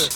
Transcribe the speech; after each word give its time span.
Als 0.00 0.08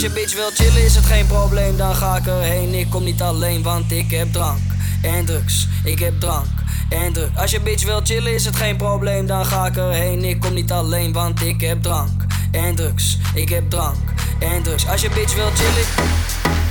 je 0.00 0.10
bitch 0.10 0.34
wil 0.34 0.50
chillen 0.50 0.84
is 0.84 0.94
het 0.94 1.04
geen 1.04 1.26
probleem, 1.26 1.76
dan 1.76 1.94
ga 1.94 2.16
ik 2.16 2.26
erheen. 2.26 2.74
Ik 2.74 2.90
kom 2.90 3.04
niet 3.04 3.22
alleen, 3.22 3.62
want 3.62 3.92
ik 3.92 4.10
heb 4.10 4.32
drank 4.32 4.60
en 5.02 5.24
drugs. 5.24 5.66
Ik 5.84 5.98
heb 5.98 6.20
drank 6.20 6.46
en 6.88 7.12
drugs. 7.12 7.36
Als 7.36 7.50
je 7.50 7.60
bitch 7.60 7.84
wil 7.84 8.00
chillen 8.02 8.34
is 8.34 8.44
het 8.44 8.56
geen 8.56 8.76
probleem, 8.76 9.26
dan 9.26 9.46
ga 9.46 9.66
ik 9.66 9.76
erheen. 9.76 10.24
Ik 10.24 10.40
kom 10.40 10.54
niet 10.54 10.72
alleen, 10.72 11.12
want 11.12 11.42
ik 11.42 11.60
heb 11.60 11.82
drank 11.82 12.19
en 12.50 12.74
drugs. 12.74 13.18
Ik 13.34 13.48
heb 13.48 13.70
drank 13.70 13.96
en 14.38 14.62
drugs. 14.62 14.88
Als 14.88 15.00
je 15.00 15.08
bitch 15.10 15.34
wil 15.34 15.50
chillen, 15.54 15.86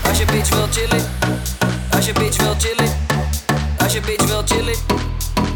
als 0.04 0.18
je 0.18 0.26
bitch 0.26 0.50
wil 0.50 0.68
chillen, 0.72 1.06
als 1.92 2.06
je 2.06 2.14
bitch 2.14 2.38
wil 2.38 2.56
chillen, 2.58 2.92
als 3.78 3.94
je 3.94 4.02
bitch 4.02 4.26
wil 4.26 4.42
chillen, 4.46 4.76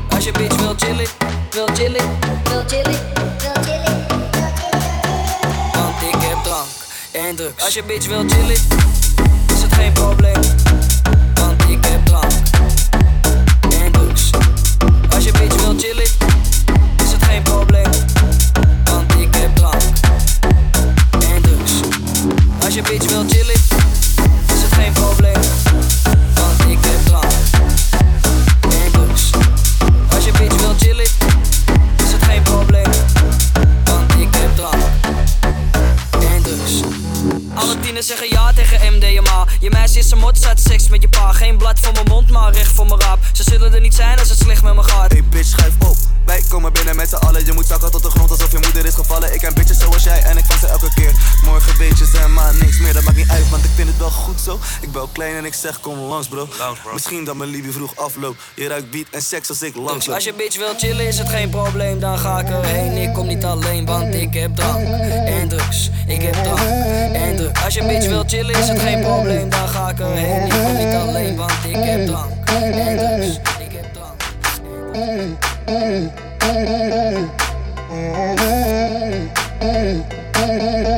als 0.09 0.23
je 0.23 0.31
bitch 0.31 0.55
wil 0.55 0.73
chillen, 0.77 1.07
wil 1.51 1.67
chillen, 1.73 2.01
Wil 2.49 2.63
chillen, 2.67 2.99
wil 3.37 3.61
chillen, 3.61 4.07
want 5.73 6.01
ik 6.01 6.15
heb 6.19 6.43
drank 6.43 6.67
en 7.11 7.35
drugs. 7.35 7.63
Als 7.63 7.73
je 7.73 7.83
bitch 7.83 8.07
wil 8.07 8.23
chillen, 8.27 8.57
is 9.53 9.61
het 9.61 9.73
geen 9.73 9.91
probleem, 9.93 10.41
want 11.33 11.63
ik 11.69 11.85
heb 11.85 12.05
drank 12.05 12.33
en 13.83 13.91
drugs. 13.91 14.29
Als 15.09 15.23
je 15.23 15.31
bitch 15.31 15.55
wil 15.55 15.75
chillen, 15.79 16.22
goed 54.33 54.41
zo. 54.41 54.59
Ik 54.81 54.91
ben 54.91 55.01
ook 55.01 55.13
klein 55.13 55.35
en 55.35 55.45
ik 55.45 55.53
zeg 55.53 55.79
kom 55.79 55.99
langs 55.99 56.27
bro. 56.27 56.47
Misschien 56.93 57.23
dat 57.23 57.35
mijn 57.35 57.49
liefde 57.49 57.71
vroeg 57.71 57.95
afloopt. 57.95 58.41
Je 58.55 58.67
ruikt 58.67 58.91
beat 58.91 59.05
en 59.11 59.21
seks 59.21 59.49
als 59.49 59.61
ik 59.61 59.75
langs 59.75 60.05
loop. 60.05 60.15
Als 60.15 60.23
je 60.23 60.33
bitch 60.33 60.57
wil 60.57 60.73
chillen 60.77 61.07
is 61.07 61.17
het 61.17 61.29
geen 61.29 61.49
probleem, 61.49 61.99
dan 61.99 62.19
ga 62.19 62.39
ik 62.39 62.49
erheen. 62.49 62.97
Ik 62.97 63.13
kom 63.13 63.27
niet 63.27 63.43
alleen, 63.43 63.85
want 63.85 64.15
ik 64.15 64.33
heb 64.33 64.55
drank 64.55 64.87
en 65.25 65.47
drugs. 65.47 65.89
Ik 66.07 66.21
heb 66.21 66.33
drank 66.33 66.59
en 67.13 67.35
drugs. 67.35 67.63
Als 67.63 67.73
je 67.73 67.83
bitch 67.85 68.07
wil 68.07 68.23
chillen 68.27 68.55
is 68.55 68.67
het 68.67 68.79
geen 68.79 69.01
probleem, 69.01 69.49
dan 69.49 69.67
ga 69.67 69.89
ik 69.89 69.99
erheen. 69.99 70.45
Ik 70.45 70.51
kom 70.51 70.75
niet 70.77 70.95
alleen, 70.95 71.35
want 71.35 71.51
ik 71.67 71.75
heb 71.75 72.05
drank 72.05 72.49
en 72.49 72.97
drugs. 72.97 73.37
Ik 73.59 73.71
heb 73.71 73.93
drank. 73.93 74.21
I 80.45 80.92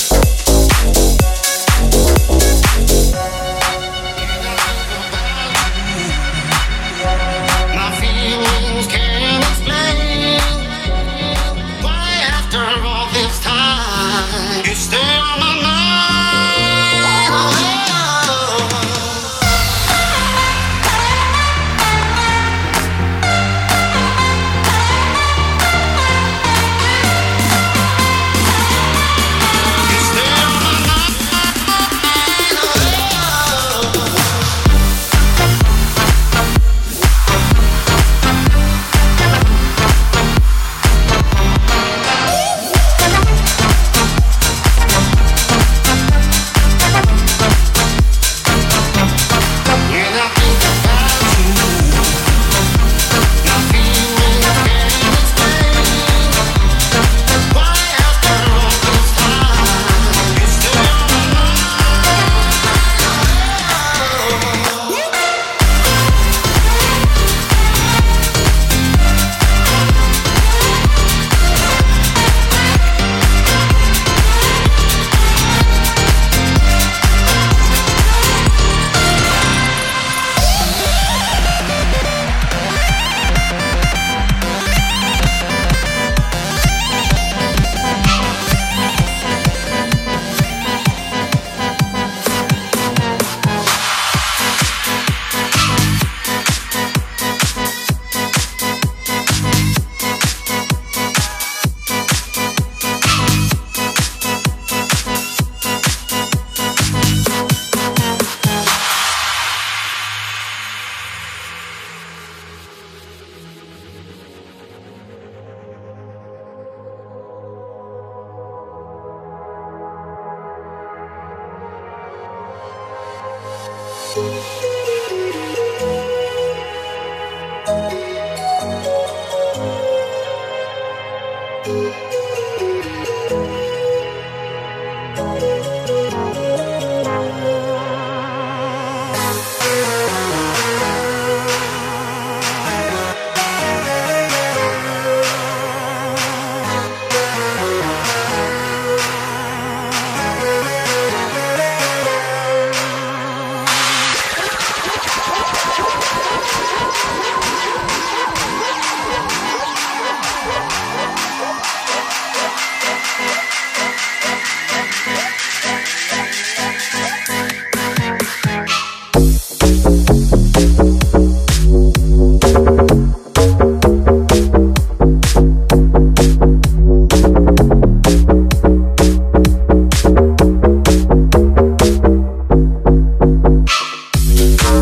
Peace. 0.00 0.29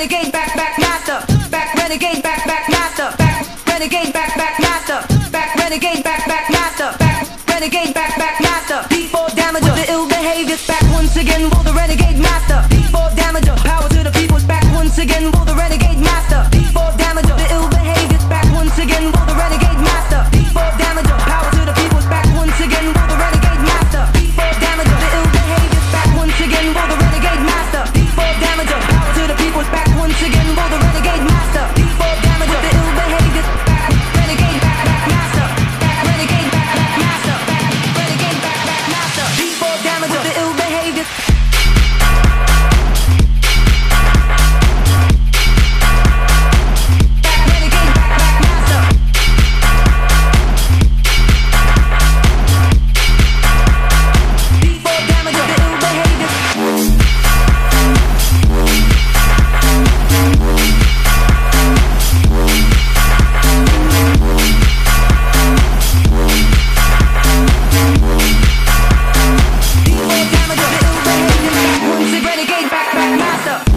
renegade 0.00 0.32
back 0.32 0.56
back 0.56 0.78
master. 0.78 1.20
Back 1.50 1.74
renegade 1.74 2.22
back 2.22 2.46
back 2.46 2.70
master. 2.70 3.14
Back 3.18 3.44
renegade 3.66 4.12
back 4.14 4.34
back 4.34 4.58
master. 4.58 5.30
Back 5.30 5.54
renegade 5.56 6.02
back 6.02 6.26
back 6.26 6.50
master. 6.50 6.96
Back 6.98 7.28
renegade 7.48 7.92
back 7.92 8.16
back 8.16 8.29
back, 72.70 72.92
back, 72.92 73.18
master. 73.18 73.69